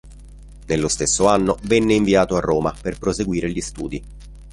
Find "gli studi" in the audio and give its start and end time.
3.51-4.03